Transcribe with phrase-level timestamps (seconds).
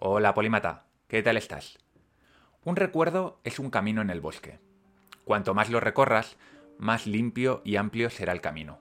[0.00, 0.84] Hola, Polímata.
[1.08, 1.76] ¿Qué tal estás?
[2.62, 4.60] Un recuerdo es un camino en el bosque.
[5.24, 6.36] Cuanto más lo recorras,
[6.78, 8.78] más limpio y amplio será el camino.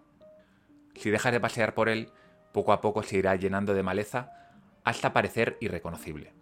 [0.93, 2.11] Si dejas de pasear por él,
[2.51, 4.31] poco a poco se irá llenando de maleza
[4.83, 6.33] hasta parecer irreconocible.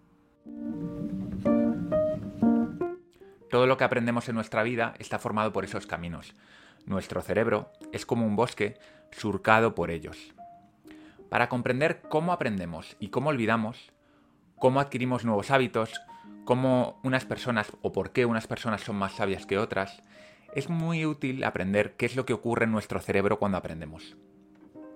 [3.50, 6.36] Todo lo que aprendemos en nuestra vida está formado por esos caminos.
[6.86, 8.78] Nuestro cerebro es como un bosque
[9.12, 10.34] surcado por ellos.
[11.30, 13.95] Para comprender cómo aprendemos y cómo olvidamos,
[14.58, 15.94] cómo adquirimos nuevos hábitos,
[16.46, 20.02] cómo unas personas o por qué unas personas son más sabias que otras,
[20.54, 24.16] es muy útil aprender qué es lo que ocurre en nuestro cerebro cuando aprendemos.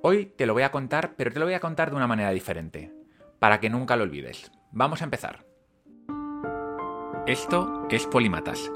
[0.02, 2.32] Hoy te lo voy a contar, pero te lo voy a contar de una manera
[2.32, 2.94] diferente,
[3.40, 4.52] para que nunca lo olvides.
[4.72, 5.46] Vamos a empezar.
[7.28, 8.72] Esto es Polímatas.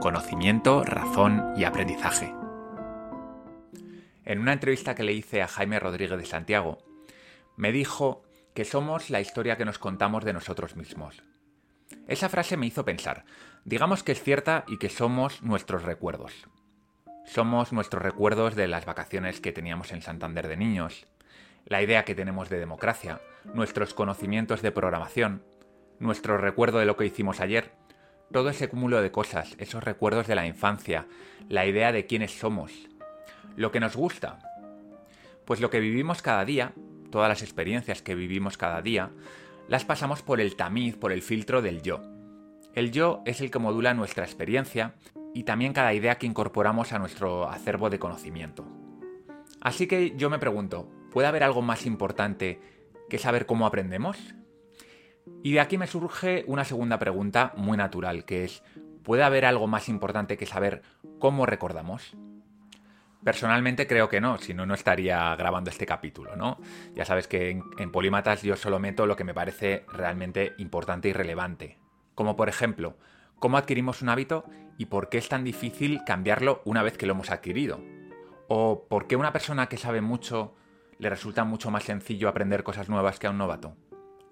[0.00, 2.34] Conocimiento, razón y aprendizaje.
[4.24, 6.78] En una entrevista que le hice a Jaime Rodríguez de Santiago,
[7.56, 8.23] me dijo
[8.54, 11.22] que somos la historia que nos contamos de nosotros mismos.
[12.06, 13.24] Esa frase me hizo pensar,
[13.64, 16.32] digamos que es cierta y que somos nuestros recuerdos.
[17.26, 21.06] Somos nuestros recuerdos de las vacaciones que teníamos en Santander de niños,
[21.66, 23.20] la idea que tenemos de democracia,
[23.54, 25.42] nuestros conocimientos de programación,
[25.98, 27.72] nuestro recuerdo de lo que hicimos ayer,
[28.32, 31.06] todo ese cúmulo de cosas, esos recuerdos de la infancia,
[31.48, 32.72] la idea de quiénes somos,
[33.56, 34.38] lo que nos gusta.
[35.44, 36.72] Pues lo que vivimos cada día,
[37.14, 39.12] todas las experiencias que vivimos cada día,
[39.68, 42.02] las pasamos por el tamiz, por el filtro del yo.
[42.74, 44.96] El yo es el que modula nuestra experiencia
[45.32, 48.66] y también cada idea que incorporamos a nuestro acervo de conocimiento.
[49.60, 52.60] Así que yo me pregunto, ¿puede haber algo más importante
[53.08, 54.18] que saber cómo aprendemos?
[55.44, 58.64] Y de aquí me surge una segunda pregunta muy natural, que es,
[59.04, 60.82] ¿puede haber algo más importante que saber
[61.20, 62.16] cómo recordamos?
[63.24, 66.58] Personalmente creo que no, si no, no estaría grabando este capítulo, ¿no?
[66.94, 71.08] Ya sabes que en, en, Polímatas yo solo meto lo que me parece realmente importante
[71.08, 71.78] y relevante.
[72.14, 72.98] Como por ejemplo,
[73.38, 74.44] cómo adquirimos un hábito
[74.78, 77.80] y por qué es tan difícil cambiarlo una vez que lo hemos adquirido.
[78.48, 80.54] O por qué una persona que sabe mucho
[80.98, 83.76] le resulta mucho más sencillo aprender cosas nuevas que a un novato.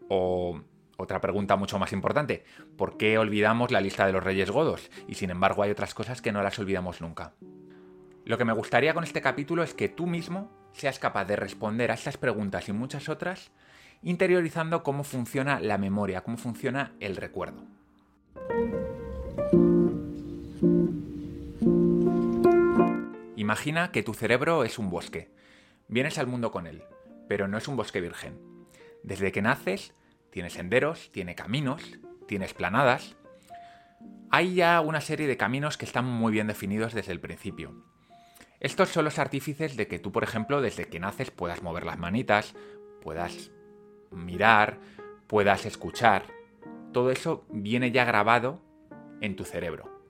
[0.08, 0.60] O
[0.98, 2.44] otra pregunta mucho más importante,
[2.76, 4.90] ¿por qué olvidamos la lista de los reyes godos?
[5.08, 7.32] Y sin embargo hay otras cosas que no las olvidamos nunca.
[8.24, 11.90] Lo que me gustaría con este capítulo es que tú mismo seas capaz de responder
[11.90, 13.50] a estas preguntas y muchas otras
[14.02, 17.64] interiorizando cómo funciona la memoria, cómo funciona el recuerdo.
[23.36, 25.30] Imagina que tu cerebro es un bosque.
[25.88, 26.84] Vienes al mundo con él,
[27.28, 28.38] pero no es un bosque virgen.
[29.02, 29.94] Desde que naces,
[30.30, 33.16] tiene senderos, tiene caminos, tiene esplanadas.
[34.30, 37.84] Hay ya una serie de caminos que están muy bien definidos desde el principio.
[38.62, 41.98] Estos son los artífices de que tú, por ejemplo, desde que naces puedas mover las
[41.98, 42.54] manitas,
[43.02, 43.50] puedas
[44.12, 44.78] mirar,
[45.26, 46.26] puedas escuchar.
[46.92, 48.60] Todo eso viene ya grabado
[49.20, 50.04] en tu cerebro.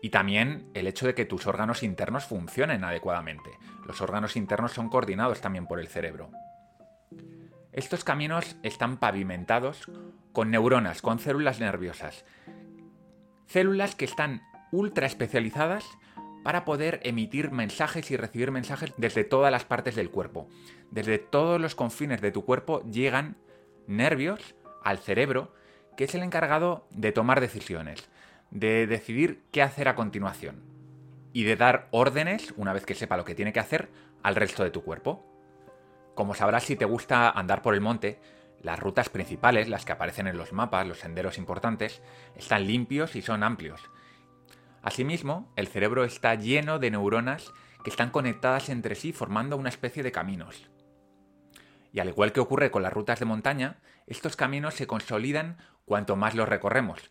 [0.00, 3.50] Y también el hecho de que tus órganos internos funcionen adecuadamente.
[3.84, 6.30] Los órganos internos son coordinados también por el cerebro.
[7.72, 9.90] Estos caminos están pavimentados
[10.32, 12.24] con neuronas, con células nerviosas.
[13.46, 15.84] Células que están ultra especializadas
[16.46, 20.48] para poder emitir mensajes y recibir mensajes desde todas las partes del cuerpo.
[20.92, 23.36] Desde todos los confines de tu cuerpo llegan
[23.88, 24.54] nervios
[24.84, 25.52] al cerebro,
[25.96, 28.08] que es el encargado de tomar decisiones,
[28.52, 30.62] de decidir qué hacer a continuación
[31.32, 33.88] y de dar órdenes, una vez que sepa lo que tiene que hacer,
[34.22, 35.26] al resto de tu cuerpo.
[36.14, 38.20] Como sabrás si te gusta andar por el monte,
[38.62, 42.02] las rutas principales, las que aparecen en los mapas, los senderos importantes,
[42.36, 43.80] están limpios y son amplios,
[44.86, 47.52] Asimismo, el cerebro está lleno de neuronas
[47.82, 50.70] que están conectadas entre sí formando una especie de caminos.
[51.92, 56.14] Y al igual que ocurre con las rutas de montaña, estos caminos se consolidan cuanto
[56.14, 57.10] más los recorremos.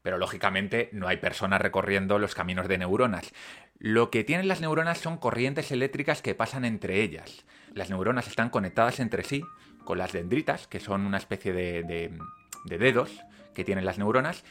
[0.00, 3.30] Pero lógicamente no hay personas recorriendo los caminos de neuronas.
[3.78, 7.44] Lo que tienen las neuronas son corrientes eléctricas que pasan entre ellas.
[7.74, 9.44] Las neuronas están conectadas entre sí
[9.84, 12.18] con las dendritas, que son una especie de, de,
[12.64, 13.20] de dedos
[13.52, 14.44] que tienen las neuronas,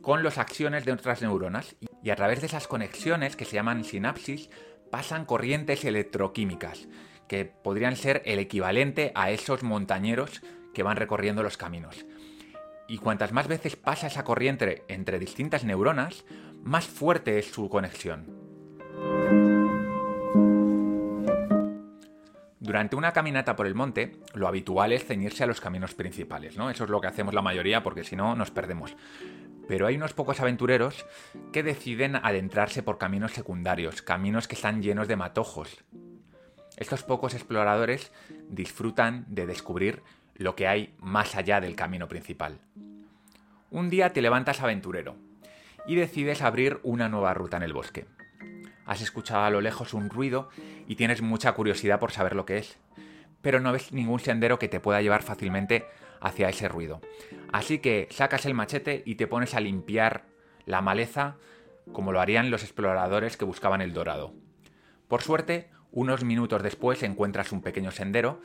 [0.00, 3.84] con las acciones de otras neuronas y a través de esas conexiones que se llaman
[3.84, 4.50] sinapsis
[4.90, 6.86] pasan corrientes electroquímicas
[7.28, 10.42] que podrían ser el equivalente a esos montañeros
[10.74, 12.04] que van recorriendo los caminos.
[12.86, 16.24] Y cuantas más veces pasa esa corriente entre distintas neuronas,
[16.62, 18.26] más fuerte es su conexión.
[22.60, 26.70] Durante una caminata por el monte, lo habitual es ceñirse a los caminos principales, ¿no?
[26.70, 28.96] Eso es lo que hacemos la mayoría porque si no nos perdemos
[29.68, 31.06] pero hay unos pocos aventureros
[31.52, 35.84] que deciden adentrarse por caminos secundarios, caminos que están llenos de matojos.
[36.76, 38.12] Estos pocos exploradores
[38.48, 40.02] disfrutan de descubrir
[40.34, 42.58] lo que hay más allá del camino principal.
[43.70, 45.16] Un día te levantas aventurero
[45.86, 48.06] y decides abrir una nueva ruta en el bosque.
[48.86, 50.50] Has escuchado a lo lejos un ruido
[50.86, 52.78] y tienes mucha curiosidad por saber lo que es,
[53.40, 55.86] pero no ves ningún sendero que te pueda llevar fácilmente
[56.24, 57.00] hacia ese ruido.
[57.52, 60.24] Así que sacas el machete y te pones a limpiar
[60.66, 61.36] la maleza
[61.92, 64.32] como lo harían los exploradores que buscaban el dorado.
[65.06, 68.40] Por suerte, unos minutos después encuentras un pequeño sendero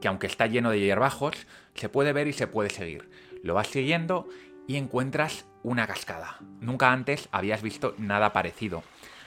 [0.00, 3.10] que aunque está lleno de hierbajos, se puede ver y se puede seguir.
[3.42, 4.28] Lo vas siguiendo
[4.66, 6.38] y encuentras una cascada.
[6.60, 8.82] Nunca antes habías visto nada parecido.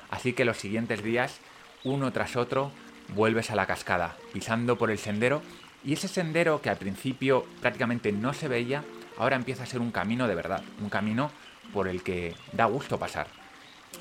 [0.10, 1.40] Así que los siguientes días,
[1.84, 2.72] uno tras otro,
[3.14, 5.42] vuelves a la cascada, pisando por el sendero
[5.84, 8.84] y ese sendero que al principio prácticamente no se veía,
[9.18, 11.32] ahora empieza a ser un camino de verdad, un camino
[11.74, 13.28] por el que da gusto pasar.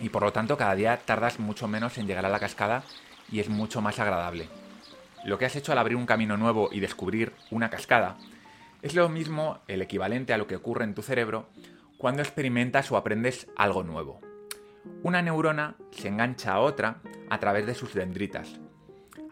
[0.00, 2.82] Y por lo tanto cada día tardas mucho menos en llegar a la cascada
[3.30, 4.48] y es mucho más agradable.
[5.24, 8.16] Lo que has hecho al abrir un camino nuevo y descubrir una cascada
[8.82, 11.48] es lo mismo, el equivalente a lo que ocurre en tu cerebro
[11.98, 14.20] cuando experimentas o aprendes algo nuevo.
[15.02, 17.00] Una neurona se engancha a otra
[17.30, 18.60] a través de sus dendritas.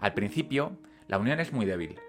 [0.01, 0.77] Al principio,
[1.07, 2.01] la unión es muy débil,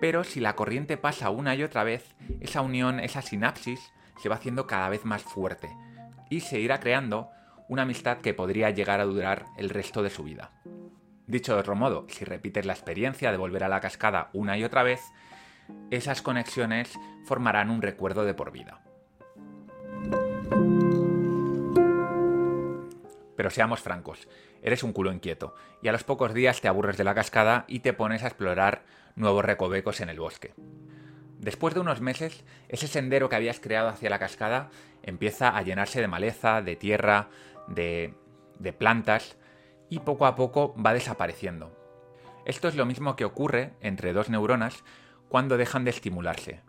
[0.00, 4.36] pero si la corriente pasa una y otra vez, esa unión, esa sinapsis, se va
[4.36, 5.70] haciendo cada vez más fuerte
[6.30, 7.30] y se irá creando
[7.68, 10.50] una amistad que podría llegar a durar el resto de su vida.
[11.26, 14.64] Dicho de otro modo, si repites la experiencia de volver a la cascada una y
[14.64, 15.00] otra vez,
[15.90, 18.80] esas conexiones formarán un recuerdo de por vida.
[23.36, 24.28] Pero seamos francos,
[24.62, 27.80] eres un culo inquieto, y a los pocos días te aburres de la cascada y
[27.80, 28.82] te pones a explorar
[29.16, 30.54] nuevos recovecos en el bosque.
[31.38, 34.70] Después de unos meses, ese sendero que habías creado hacia la cascada
[35.02, 37.30] empieza a llenarse de maleza, de tierra,
[37.66, 38.14] de,
[38.78, 39.36] plantas,
[39.88, 41.74] y poco a poco va desapareciendo.
[42.44, 44.84] Esto es lo mismo que ocurre entre dos neuronas
[45.28, 46.60] cuando dejan de estimularse.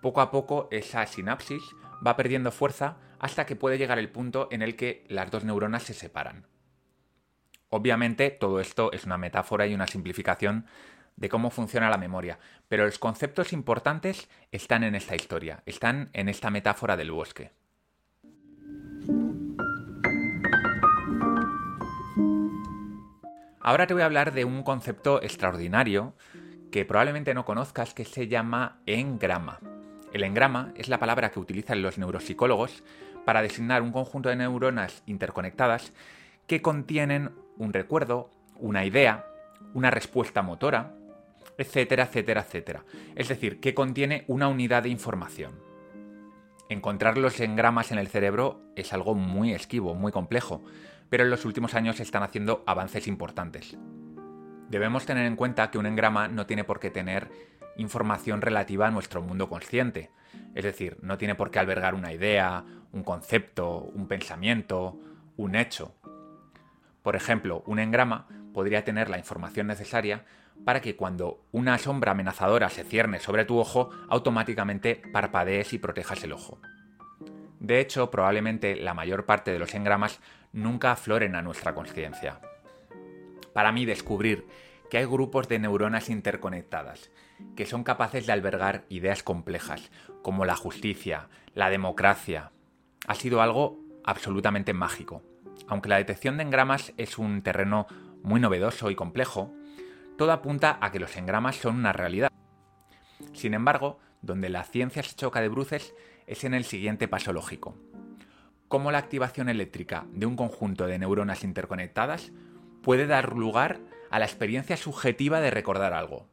[0.00, 1.62] Poco a poco esa sinapsis
[2.06, 5.82] va perdiendo fuerza hasta que puede llegar el punto en el que las dos neuronas
[5.82, 6.46] se separan.
[7.68, 10.66] Obviamente todo esto es una metáfora y una simplificación
[11.20, 16.28] de cómo funciona la memoria, pero los conceptos importantes están en esta historia, están en
[16.28, 17.52] esta metáfora del bosque.
[23.60, 26.14] Ahora te voy a hablar de un concepto extraordinario
[26.72, 29.60] que probablemente no conozcas que se llama engrama.
[30.12, 32.82] El engrama es la palabra que utilizan los neuropsicólogos
[33.26, 35.92] para designar un conjunto de neuronas interconectadas
[36.46, 39.26] que contienen un recuerdo, una idea,
[39.74, 40.94] una respuesta motora,
[41.60, 42.84] etcétera, etcétera, etcétera.
[43.14, 45.60] Es decir, que contiene una unidad de información.
[46.70, 50.62] Encontrar los engramas en el cerebro es algo muy esquivo, muy complejo,
[51.10, 53.76] pero en los últimos años se están haciendo avances importantes.
[54.70, 57.28] Debemos tener en cuenta que un engrama no tiene por qué tener
[57.76, 60.10] información relativa a nuestro mundo consciente.
[60.54, 64.98] Es decir, no tiene por qué albergar una idea, un concepto, un pensamiento,
[65.36, 65.94] un hecho.
[67.02, 70.24] Por ejemplo, un engrama podría tener la información necesaria
[70.64, 76.22] para que cuando una sombra amenazadora se cierne sobre tu ojo, automáticamente parpadees y protejas
[76.24, 76.60] el ojo.
[77.58, 80.20] De hecho, probablemente la mayor parte de los engramas
[80.52, 82.40] nunca afloren a nuestra conciencia.
[83.52, 84.46] Para mí, descubrir
[84.90, 87.10] que hay grupos de neuronas interconectadas,
[87.56, 89.90] que son capaces de albergar ideas complejas,
[90.22, 92.50] como la justicia, la democracia.
[93.06, 95.22] Ha sido algo absolutamente mágico.
[95.68, 97.86] Aunque la detección de engramas es un terreno
[98.22, 99.52] muy novedoso y complejo,
[100.20, 102.30] todo apunta a que los engramas son una realidad.
[103.32, 105.94] Sin embargo, donde la ciencia se choca de bruces
[106.26, 107.74] es en el siguiente paso lógico.
[108.68, 112.32] Cómo la activación eléctrica de un conjunto de neuronas interconectadas
[112.82, 116.28] puede dar lugar a la experiencia subjetiva de recordar algo.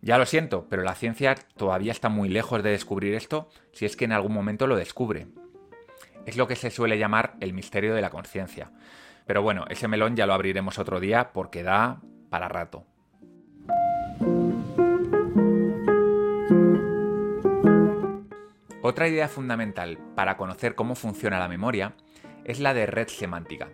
[0.00, 3.96] Ya lo siento, pero la ciencia todavía está muy lejos de descubrir esto si es
[3.96, 5.26] que en algún momento lo descubre.
[6.24, 8.70] Es lo que se suele llamar el misterio de la conciencia.
[9.26, 12.86] Pero bueno, ese melón ya lo abriremos otro día porque da para rato.
[18.86, 21.94] Otra idea fundamental para conocer cómo funciona la memoria
[22.44, 23.70] es la de red semántica.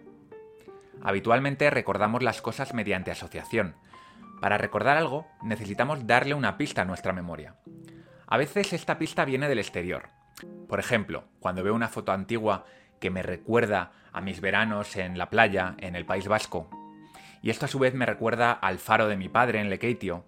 [1.02, 3.74] Habitualmente recordamos las cosas mediante asociación.
[4.40, 7.56] Para recordar algo necesitamos darle una pista a nuestra memoria.
[8.28, 10.10] A veces esta pista viene del exterior.
[10.68, 12.64] Por ejemplo, cuando veo una foto antigua
[13.00, 16.70] que me recuerda a mis veranos en la playa, en el País Vasco,
[17.42, 20.24] y esto a su vez me recuerda al faro de mi padre en Lekeitio,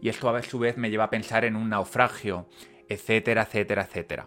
[0.00, 2.46] y esto a su vez me lleva a pensar en un naufragio,
[2.90, 4.26] etcétera, etcétera, etcétera.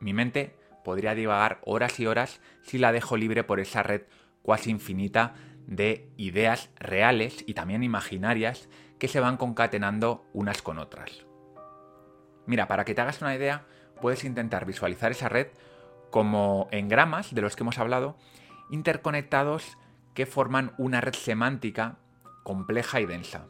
[0.00, 4.02] Mi mente podría divagar horas y horas si la dejo libre por esa red
[4.42, 5.34] cuasi infinita
[5.66, 11.24] de ideas reales y también imaginarias que se van concatenando unas con otras.
[12.46, 13.64] Mira, para que te hagas una idea,
[14.02, 15.46] puedes intentar visualizar esa red
[16.10, 18.18] como engramas de los que hemos hablado,
[18.70, 19.78] interconectados
[20.14, 21.98] que forman una red semántica
[22.42, 23.46] compleja y densa.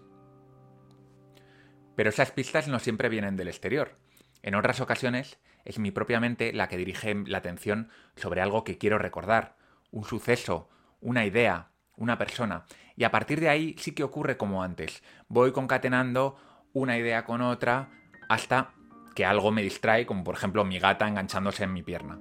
[1.97, 4.04] Pero esas pistas no siempre vienen del exterior.
[4.45, 8.77] En otras ocasiones es mi propia mente la que dirige la atención sobre algo que
[8.77, 9.57] quiero recordar,
[9.91, 10.69] un suceso,
[11.01, 12.67] una idea, una persona.
[12.95, 15.03] Y a partir de ahí sí que ocurre como antes.
[15.29, 16.37] Voy concatenando
[16.75, 17.89] una idea con otra
[18.29, 18.75] hasta
[19.15, 22.19] que algo me distrae, como por ejemplo mi gata enganchándose en mi pierna.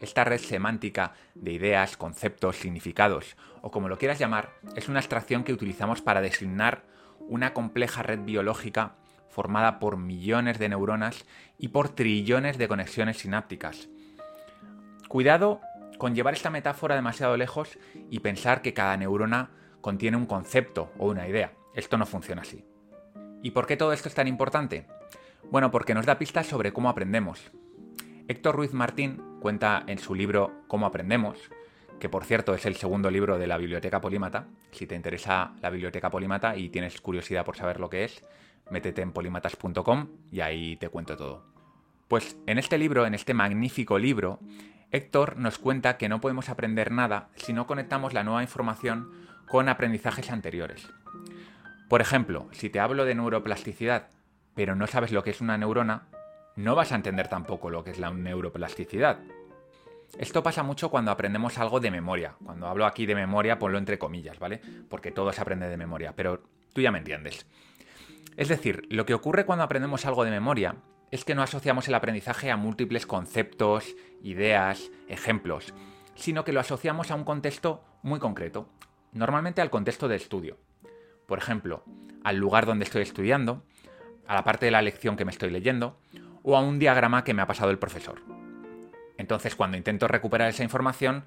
[0.00, 5.44] Esta red semántica de ideas, conceptos, significados, o como lo quieras llamar, es una abstracción
[5.44, 6.84] que utilizamos para designar
[7.20, 8.96] una compleja red biológica
[9.36, 11.26] formada por millones de neuronas
[11.58, 13.90] y por trillones de conexiones sinápticas.
[15.08, 15.60] Cuidado
[15.98, 17.78] con llevar esta metáfora demasiado lejos
[18.10, 19.50] y pensar que cada neurona
[19.82, 21.52] contiene un concepto o una idea.
[21.74, 22.64] Esto no funciona así.
[23.42, 24.86] ¿Y por qué todo esto es tan importante?
[25.50, 27.52] Bueno, porque nos da pistas sobre cómo aprendemos.
[28.28, 31.50] Héctor Ruiz Martín cuenta en su libro Cómo aprendemos,
[32.00, 34.46] que por cierto es el segundo libro de la Biblioteca Polímata.
[34.70, 38.24] Si te interesa la Biblioteca Polímata y tienes curiosidad por saber lo que es,
[38.70, 41.44] métete en polimatas.com y ahí te cuento todo.
[42.08, 44.38] Pues en este libro, en este magnífico libro,
[44.92, 49.10] Héctor nos cuenta que no podemos aprender nada si no conectamos la nueva información
[49.48, 50.88] con aprendizajes anteriores.
[51.88, 54.08] Por ejemplo, si te hablo de neuroplasticidad,
[54.54, 56.08] pero no sabes lo que es una neurona,
[56.56, 59.18] no vas a entender tampoco lo que es la neuroplasticidad.
[60.18, 62.34] Esto pasa mucho cuando aprendemos algo de memoria.
[62.44, 64.60] Cuando hablo aquí de memoria, ponlo entre comillas, ¿vale?
[64.88, 66.42] Porque todo se aprende de memoria, pero
[66.72, 67.46] tú ya me entiendes.
[68.36, 70.76] Es decir, lo que ocurre cuando aprendemos algo de memoria
[71.10, 75.72] es que no asociamos el aprendizaje a múltiples conceptos, ideas, ejemplos,
[76.14, 78.68] sino que lo asociamos a un contexto muy concreto,
[79.12, 80.58] normalmente al contexto de estudio.
[81.26, 81.84] Por ejemplo,
[82.24, 83.62] al lugar donde estoy estudiando,
[84.26, 85.98] a la parte de la lección que me estoy leyendo,
[86.42, 88.20] o a un diagrama que me ha pasado el profesor.
[89.16, 91.24] Entonces, cuando intento recuperar esa información,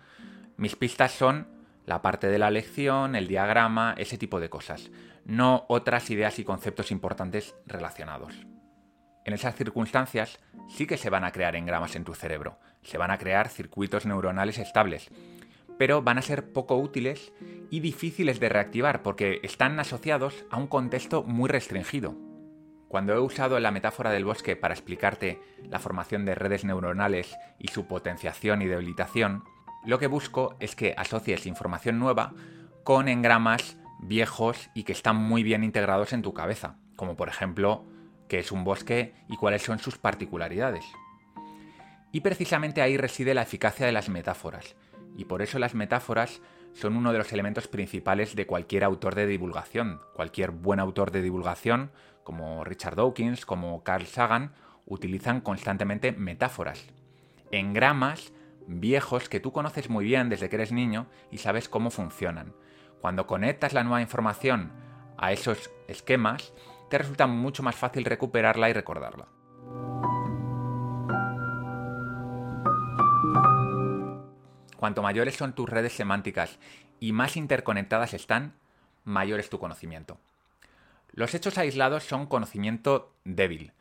[0.58, 1.48] mis pistas son
[1.86, 4.92] la parte de la lección, el diagrama, ese tipo de cosas,
[5.26, 8.34] no otras ideas y conceptos importantes relacionados.
[9.26, 13.12] En esas circunstancias sí que se van a crear engramas en tu cerebro, se van
[13.12, 15.10] a crear circuitos neuronales estables,
[15.78, 17.32] pero van a ser poco útiles
[17.70, 22.16] y difíciles de reactivar porque están asociados a un contexto muy restringido.
[22.90, 27.68] Cuando he usado la metáfora del bosque para explicarte la formación de redes neuronales y
[27.68, 29.44] su potenciación y debilitación,
[29.86, 32.34] lo que busco es que asocies información nueva
[32.84, 37.86] con engramas viejos y que están muy bien integrados en tu cabeza, como por ejemplo
[38.28, 40.86] qué es un bosque y cuáles son sus particularidades.
[42.12, 44.76] Y precisamente ahí reside la eficacia de las metáforas,
[45.16, 46.42] y por eso las metáforas
[46.74, 50.00] son uno de los elementos principales de cualquier autor de divulgación.
[50.14, 51.92] Cualquier buen autor de divulgación,
[52.24, 54.54] como Richard Dawkins, como Carl Sagan,
[54.86, 56.86] utilizan constantemente metáforas.
[57.52, 58.32] Engramas
[58.70, 62.54] viejos que tú conoces muy bien desde que eres niño y sabes cómo funcionan.
[63.02, 64.72] Cuando conectas la nueva información
[65.18, 66.54] a esos esquemas,
[66.90, 69.28] te resulta mucho más fácil recuperarla y recordarla.
[74.78, 76.58] Cuanto mayores son tus redes semánticas
[77.00, 78.54] y más interconectadas están,
[79.04, 80.20] mayor es tu conocimiento.
[81.12, 83.74] Los hechos aislados son conocimiento débil.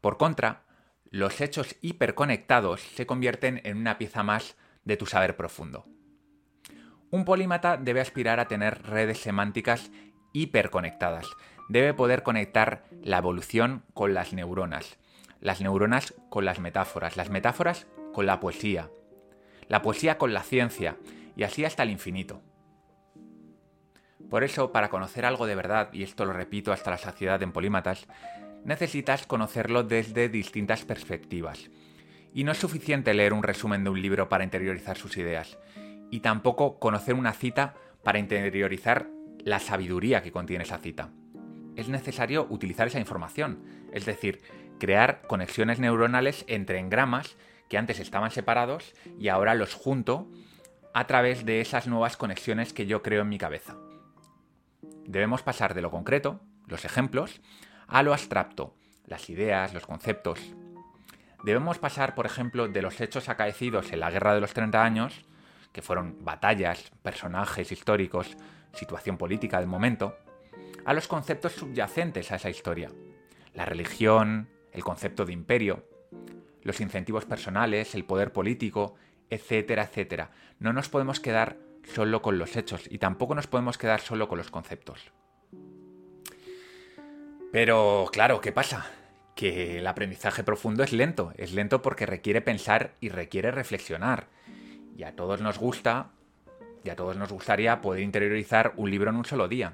[0.00, 0.62] Por contra,
[1.12, 5.84] los hechos hiperconectados se convierten en una pieza más de tu saber profundo.
[7.10, 9.90] Un polímata debe aspirar a tener redes semánticas
[10.32, 11.26] hiperconectadas.
[11.68, 14.96] Debe poder conectar la evolución con las neuronas,
[15.38, 18.88] las neuronas con las metáforas, las metáforas con la poesía,
[19.68, 20.96] la poesía con la ciencia,
[21.36, 22.40] y así hasta el infinito.
[24.30, 27.52] Por eso, para conocer algo de verdad, y esto lo repito hasta la saciedad en
[27.52, 28.06] polímatas,
[28.64, 31.70] necesitas conocerlo desde distintas perspectivas.
[32.34, 35.58] Y no es suficiente leer un resumen de un libro para interiorizar sus ideas,
[36.10, 39.08] y tampoco conocer una cita para interiorizar
[39.44, 41.10] la sabiduría que contiene esa cita.
[41.76, 44.42] Es necesario utilizar esa información, es decir,
[44.78, 47.36] crear conexiones neuronales entre engramas
[47.68, 50.28] que antes estaban separados y ahora los junto
[50.92, 53.76] a través de esas nuevas conexiones que yo creo en mi cabeza.
[55.06, 57.40] Debemos pasar de lo concreto, los ejemplos,
[57.92, 58.74] a lo abstracto,
[59.06, 60.40] las ideas, los conceptos.
[61.44, 65.26] Debemos pasar, por ejemplo, de los hechos acaecidos en la Guerra de los 30 años,
[65.72, 68.34] que fueron batallas, personajes históricos,
[68.72, 70.16] situación política del momento,
[70.86, 72.90] a los conceptos subyacentes a esa historia.
[73.52, 75.84] La religión, el concepto de imperio,
[76.62, 78.94] los incentivos personales, el poder político,
[79.28, 80.30] etcétera, etcétera.
[80.58, 84.38] No nos podemos quedar solo con los hechos y tampoco nos podemos quedar solo con
[84.38, 85.12] los conceptos.
[87.52, 88.90] Pero claro, ¿qué pasa?
[89.34, 91.32] que el aprendizaje profundo es lento.
[91.36, 94.26] Es lento porque requiere pensar y requiere reflexionar.
[94.96, 96.10] Y a todos nos gusta,
[96.84, 99.72] y a todos nos gustaría poder interiorizar un libro en un solo día.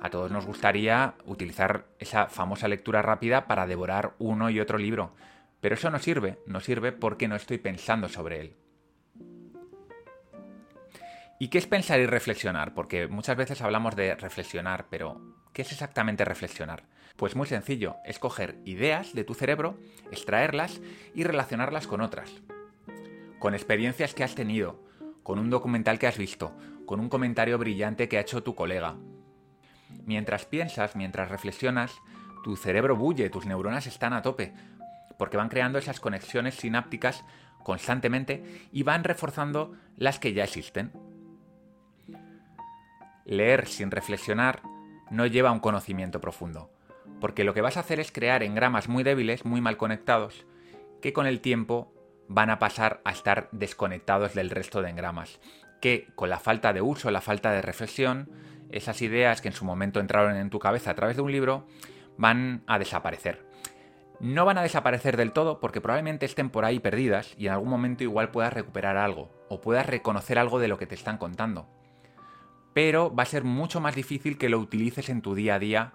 [0.00, 5.14] A todos nos gustaría utilizar esa famosa lectura rápida para devorar uno y otro libro.
[5.60, 8.56] Pero eso no sirve, no sirve porque no estoy pensando sobre él.
[11.42, 12.72] ¿Y qué es pensar y reflexionar?
[12.72, 15.20] Porque muchas veces hablamos de reflexionar, pero
[15.52, 16.84] ¿qué es exactamente reflexionar?
[17.16, 19.76] Pues muy sencillo, es coger ideas de tu cerebro,
[20.12, 20.80] extraerlas
[21.16, 22.30] y relacionarlas con otras.
[23.40, 24.84] Con experiencias que has tenido,
[25.24, 26.56] con un documental que has visto,
[26.86, 28.94] con un comentario brillante que ha hecho tu colega.
[30.06, 31.92] Mientras piensas, mientras reflexionas,
[32.44, 34.54] tu cerebro bulle, tus neuronas están a tope,
[35.18, 37.24] porque van creando esas conexiones sinápticas
[37.64, 40.92] constantemente y van reforzando las que ya existen.
[43.24, 44.62] Leer sin reflexionar
[45.10, 46.70] no lleva a un conocimiento profundo,
[47.20, 50.46] porque lo que vas a hacer es crear engramas muy débiles, muy mal conectados,
[51.00, 51.92] que con el tiempo
[52.28, 55.38] van a pasar a estar desconectados del resto de engramas,
[55.80, 58.30] que con la falta de uso, la falta de reflexión,
[58.70, 61.66] esas ideas que en su momento entraron en tu cabeza a través de un libro,
[62.16, 63.46] van a desaparecer.
[64.18, 67.68] No van a desaparecer del todo porque probablemente estén por ahí perdidas y en algún
[67.68, 71.68] momento igual puedas recuperar algo o puedas reconocer algo de lo que te están contando
[72.74, 75.92] pero va a ser mucho más difícil que lo utilices en tu día a día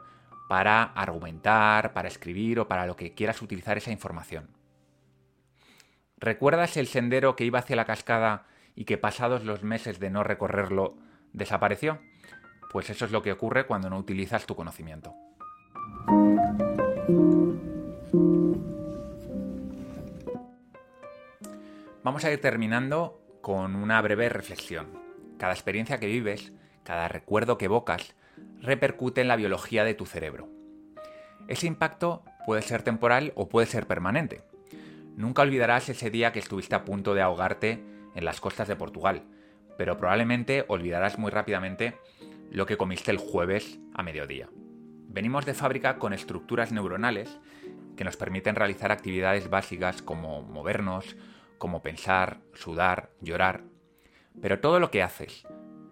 [0.47, 4.49] para argumentar, para escribir o para lo que quieras utilizar esa información.
[6.17, 10.23] ¿Recuerdas el sendero que iba hacia la cascada y que pasados los meses de no
[10.23, 10.95] recorrerlo
[11.33, 11.99] desapareció?
[12.71, 15.13] Pues eso es lo que ocurre cuando no utilizas tu conocimiento.
[22.03, 24.87] Vamos a ir terminando con una breve reflexión.
[25.37, 26.53] Cada experiencia que vives
[26.87, 28.15] cada recuerdo que evocas,
[28.61, 30.47] repercute en la biología de tu cerebro.
[31.49, 34.43] Ese impacto puede ser temporal o puede ser permanente.
[35.17, 37.83] Nunca olvidarás ese día que estuviste a punto de ahogarte
[38.15, 39.23] en las costas de Portugal,
[39.77, 41.97] pero probablemente olvidarás muy rápidamente
[42.51, 44.47] lo que comiste el jueves a mediodía.
[45.09, 47.37] Venimos de fábrica con estructuras neuronales
[47.97, 51.17] que nos permiten realizar actividades básicas como movernos,
[51.57, 53.63] como pensar, sudar, llorar.
[54.41, 55.45] Pero todo lo que haces,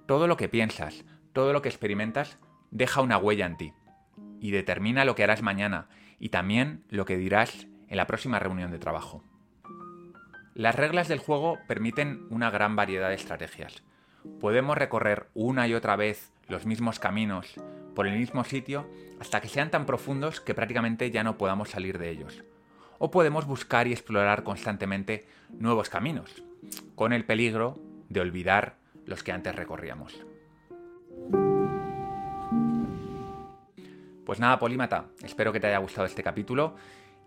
[0.06, 2.38] todo lo que piensas, todo lo que experimentas,
[2.72, 3.74] deja una huella en ti
[4.40, 5.88] y determina lo que harás mañana
[6.20, 9.24] y también lo que dirás en la próxima reunión de trabajo.
[10.54, 13.84] Las reglas del juego permiten una gran variedad de estrategias.
[14.40, 17.56] Podemos recorrer una y otra vez los mismos caminos
[17.94, 18.88] por el mismo sitio
[19.20, 22.44] hasta que sean tan profundos que prácticamente ya no podamos salir de ellos.
[23.00, 26.44] O podemos buscar y explorar constantemente nuevos caminos,
[26.96, 27.78] con el peligro
[28.10, 30.26] de olvidar los que antes recorríamos.
[34.26, 36.76] Pues nada, Polímata, espero que te haya gustado este capítulo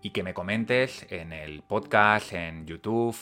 [0.03, 3.17] y que me comentes en el podcast, en YouTube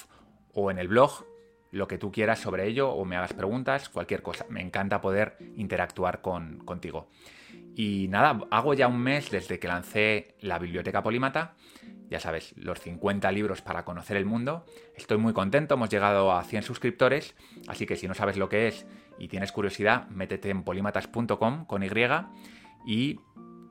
[0.55, 1.27] o en el blog
[1.73, 4.47] lo que tú quieras sobre ello o me hagas preguntas, cualquier cosa.
[4.49, 7.09] Me encanta poder interactuar con, contigo.
[7.75, 11.55] Y nada, hago ya un mes desde que lancé la biblioteca Polímata
[12.11, 14.65] ya sabes, los 50 libros para conocer el mundo.
[14.97, 17.35] Estoy muy contento, hemos llegado a 100 suscriptores,
[17.69, 18.87] así que si no sabes lo que es
[19.19, 21.91] y tienes curiosidad, métete en polimatas.com con Y
[22.87, 23.21] y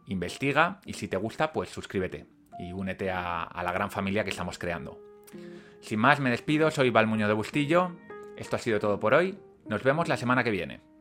[0.07, 2.27] investiga y si te gusta, pues suscríbete
[2.59, 4.99] y únete a, la gran familia que estamos creando.
[5.81, 7.91] Sin más, me despido, soy Valmuño de Bustillo,
[8.37, 10.94] esto ha sido todo por hoy, nos vemos la semana que viene.